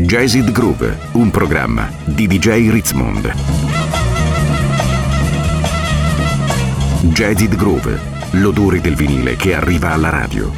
Jazzid 0.00 0.52
Groove, 0.52 0.96
un 1.14 1.28
programma 1.30 1.90
di 2.04 2.28
DJ 2.28 2.70
Ritzmond. 2.70 3.34
Jazzid 7.00 7.56
Groove, 7.56 7.98
l'odore 8.32 8.80
del 8.80 8.94
vinile 8.94 9.34
che 9.34 9.54
arriva 9.54 9.90
alla 9.90 10.08
radio. 10.08 10.52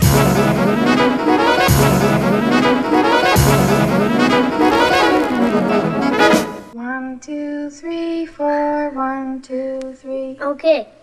One, 6.75 7.19
two, 7.19 7.71
three, 7.71 8.27
four, 8.27 8.93
one, 8.95 9.41
two, 9.41 9.79
three. 10.01 10.37
Okay. 10.39 11.00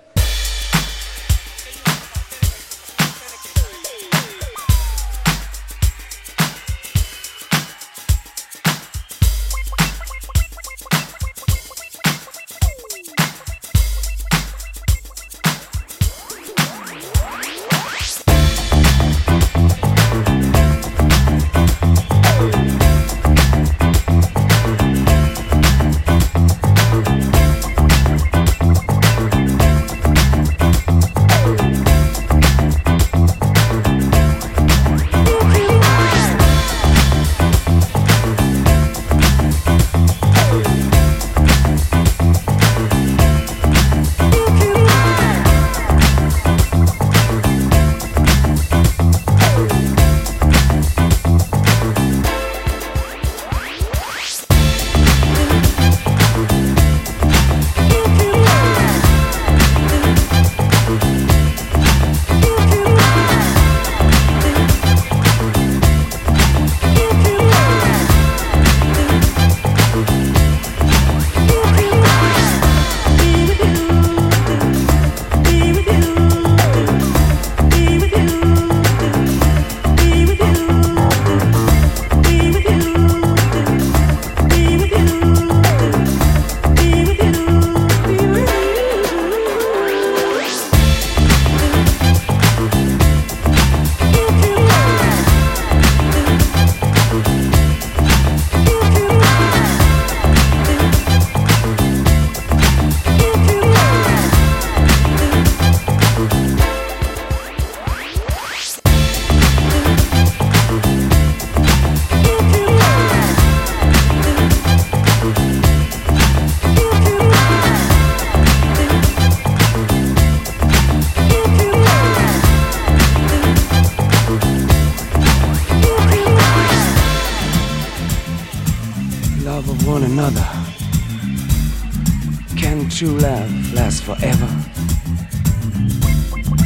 True 132.98 133.20
love 133.20 133.74
lasts 133.76 134.02
forever? 134.02 134.48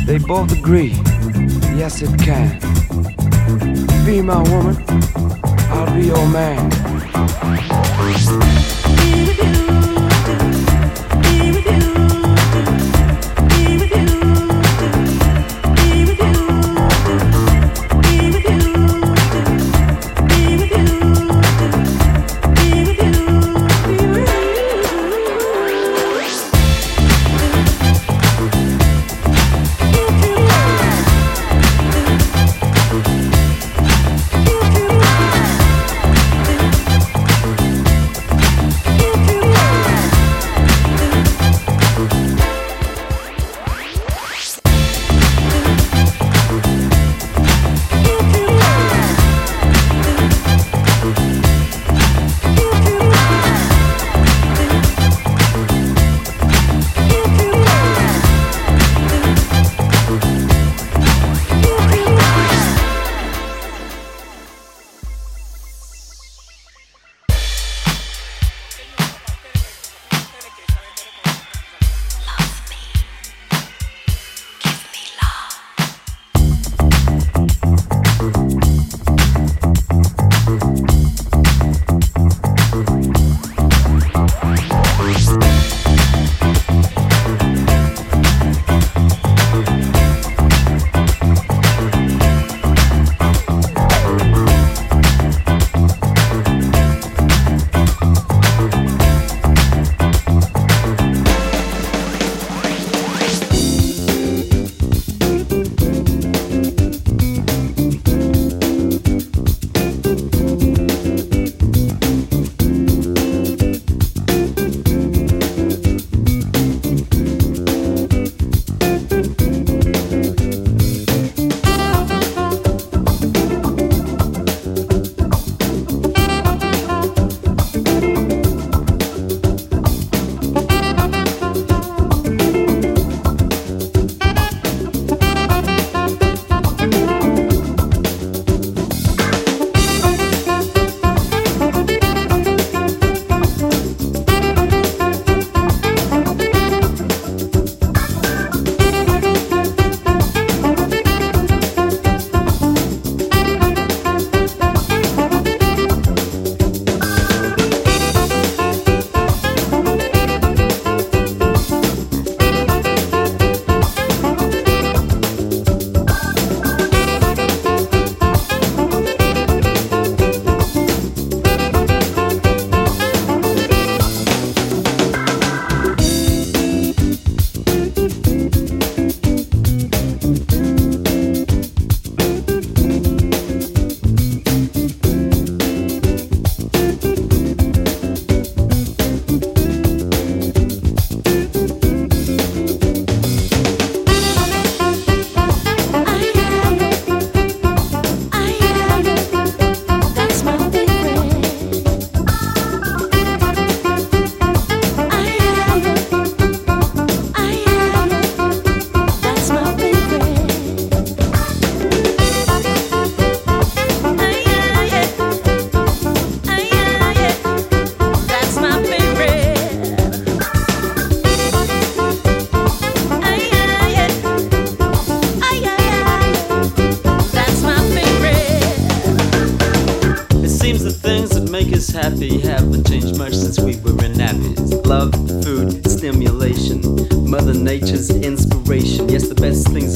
They 0.06 0.18
both 0.18 0.58
agree, 0.58 0.92
yes 1.75 2.02
it 2.02 2.18
can. 2.22 2.58
Be 4.06 4.22
my 4.22 4.41
woman, 4.50 4.78
I'll 5.68 5.94
be 5.94 6.06
your 6.06 6.25
man. 6.30 6.72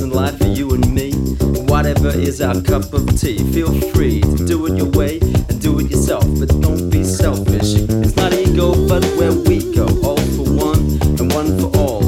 In 0.05 0.11
life 0.11 0.37
for 0.37 0.47
you 0.47 0.69
and 0.71 0.93
me. 0.93 1.11
Whatever 1.71 2.09
is 2.09 2.39
our 2.39 2.61
cup 2.61 2.93
of 2.93 3.05
tea, 3.19 3.39
feel 3.51 3.73
free 3.91 4.21
to 4.21 4.45
do 4.45 4.67
it 4.67 4.77
your 4.77 4.89
way 4.91 5.19
and 5.19 5.59
do 5.59 5.79
it 5.79 5.89
yourself, 5.89 6.25
but 6.39 6.49
don't 6.61 6.89
be 6.91 7.03
selfish. 7.03 7.73
It's 8.03 8.15
not 8.15 8.31
ego, 8.33 8.87
but 8.87 9.03
where 9.17 9.33
we 9.33 9.57
go, 9.73 9.87
all 10.03 10.21
for 10.35 10.47
one 10.69 10.83
and 11.19 11.33
one 11.33 11.57
for 11.59 11.75
all. 11.77 12.03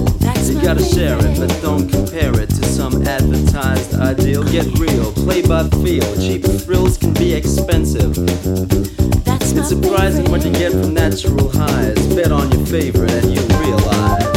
You 0.48 0.62
gotta 0.62 0.84
share 0.84 1.18
it, 1.20 1.40
but 1.40 1.50
don't 1.62 1.90
compare 1.90 2.40
it 2.40 2.50
to 2.50 2.66
some 2.66 3.06
advertised 3.08 3.96
ideal. 3.96 4.44
Get 4.44 4.66
real, 4.78 5.12
play 5.14 5.42
by 5.42 5.64
feel. 5.82 6.08
Cheap 6.18 6.44
thrills 6.46 6.98
can 6.98 7.14
be 7.14 7.34
expensive. 7.34 8.14
It's 9.40 9.70
surprising 9.70 10.30
what 10.30 10.46
you 10.46 10.52
get 10.52 10.72
from 10.72 10.94
natural 10.94 11.50
highs. 11.50 12.16
Bet 12.16 12.32
on 12.32 12.52
your 12.52 12.66
favorite 12.66 13.12
and 13.12 13.34
you 13.34 13.42
realize. 13.60 14.37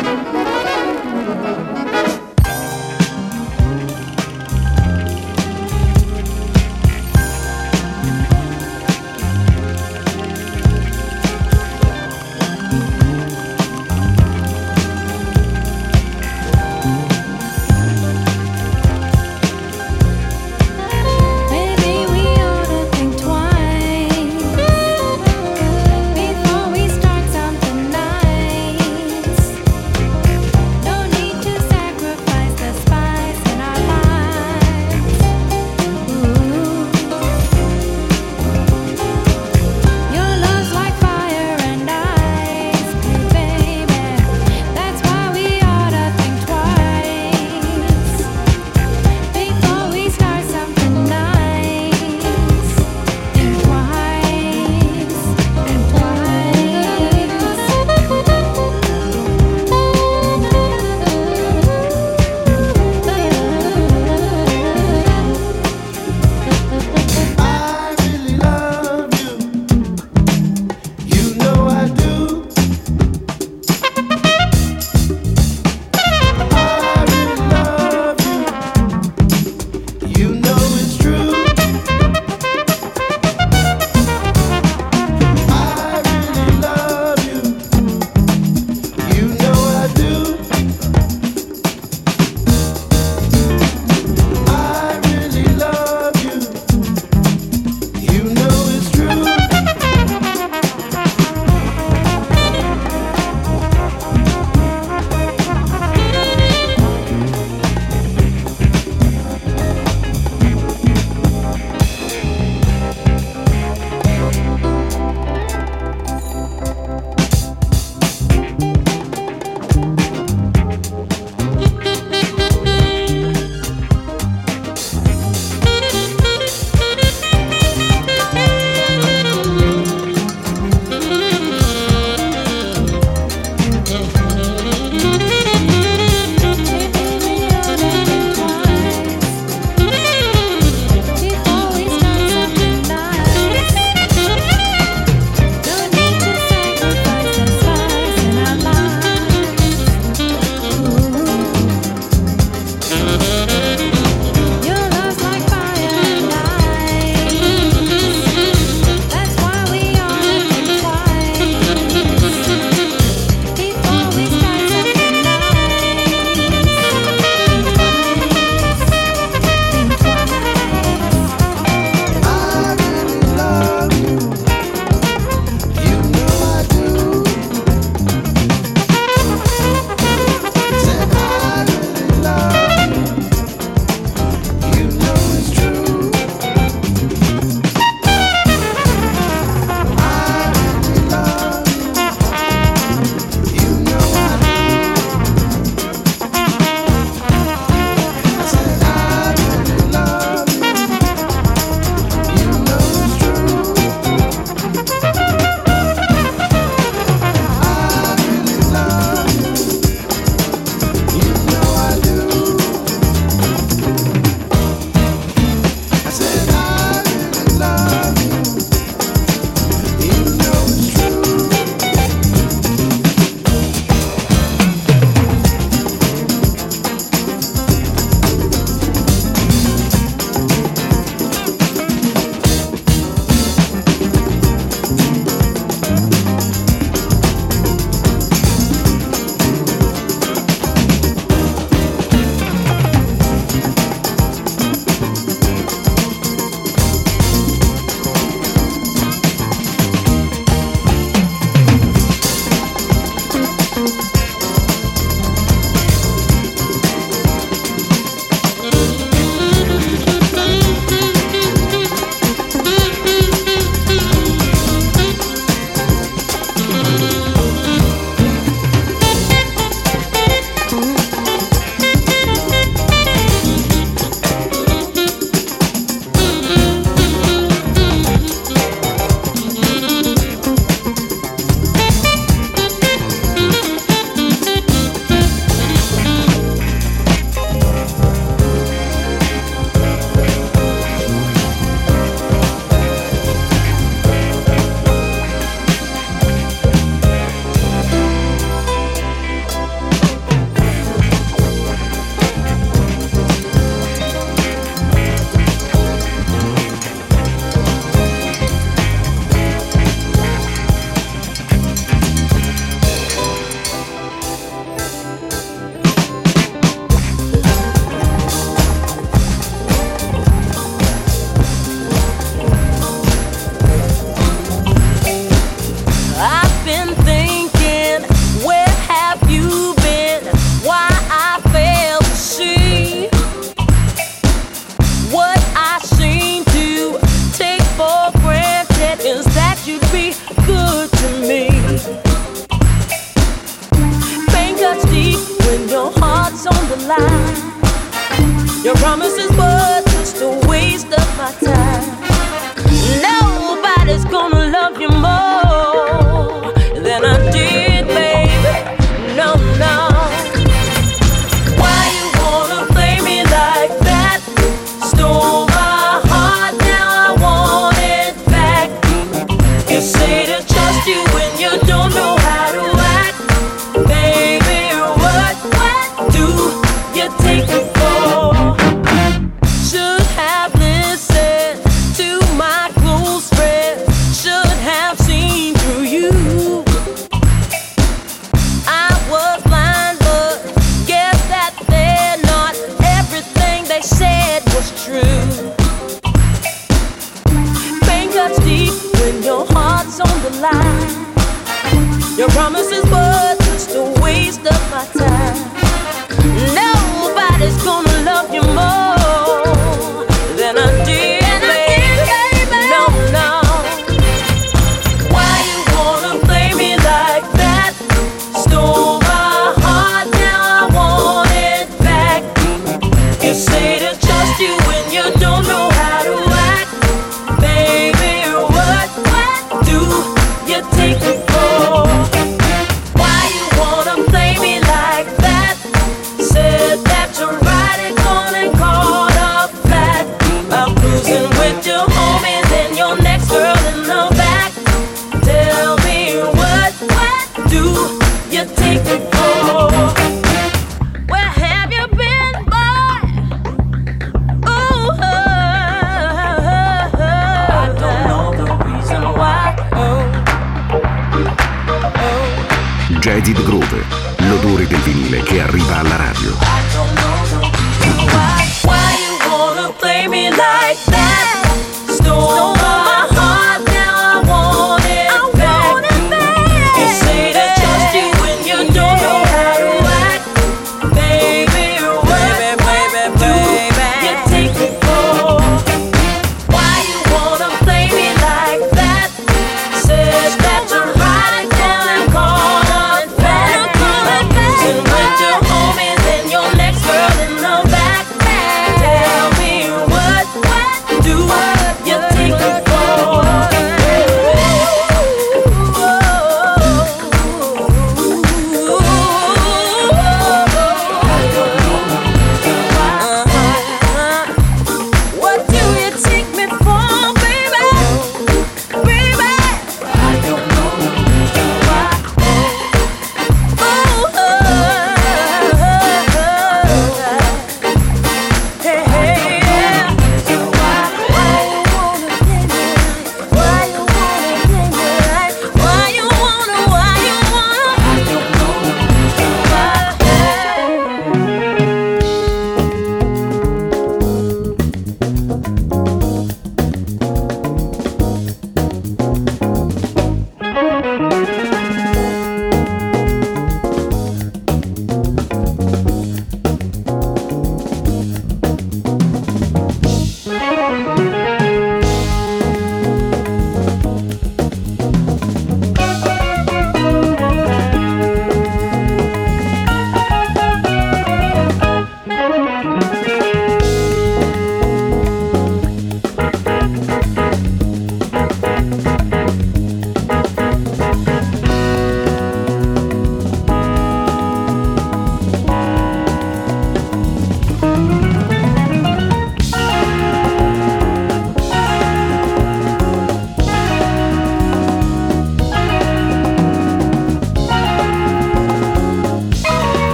Promises 348.81 349.30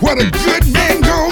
What 0.00 0.20
a 0.20 0.30
good 0.30 0.72
man 0.72 1.00
goes. 1.00 1.23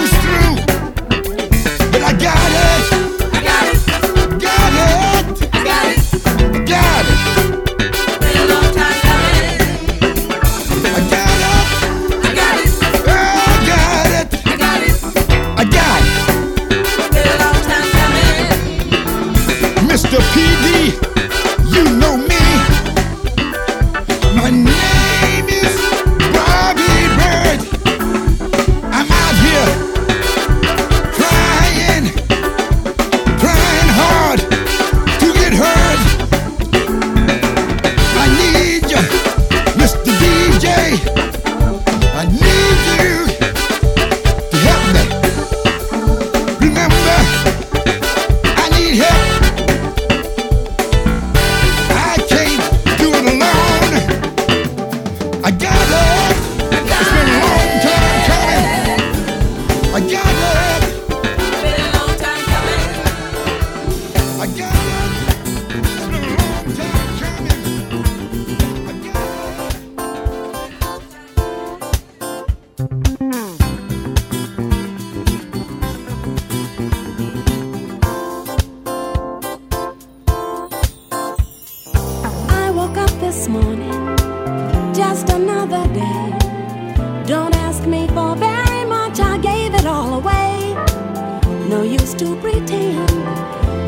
to 92.14 92.36
pretend 92.36 93.08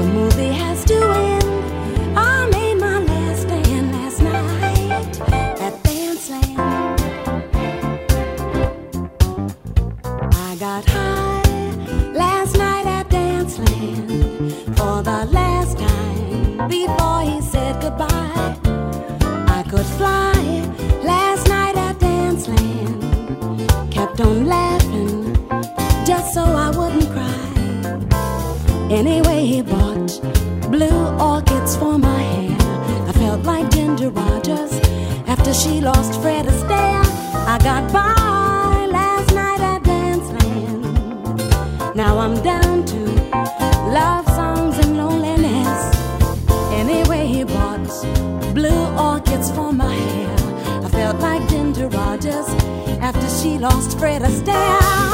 the 0.01 0.11
movie 0.14 0.53
has 0.53 0.85
to 0.85 0.95
end. 0.95 1.34
she 35.55 35.81
lost 35.81 36.21
Fred 36.21 36.47
Astaire. 36.47 37.05
I 37.47 37.59
got 37.63 37.93
by 37.93 38.87
last 38.91 39.33
night 39.33 39.61
at 39.61 39.85
Dance 39.85 40.29
Land. 40.33 41.97
Now 41.97 42.19
I'm 42.19 42.43
down 42.43 42.85
to 42.87 43.01
love 43.99 44.27
songs 44.27 44.79
and 44.79 44.97
loneliness. 44.97 45.83
Anyway, 46.73 47.27
he 47.27 47.45
bought 47.45 47.87
blue 48.53 48.85
orchids 48.99 49.51
for 49.53 49.73
my 49.73 49.95
hair. 49.95 50.35
I 50.85 50.89
felt 50.89 51.21
like 51.21 51.49
Ginger 51.49 51.89
Rogers 51.89 52.49
after 53.01 53.29
she 53.29 53.59
lost 53.59 53.97
Fred 53.99 54.23
Astaire. 54.23 55.14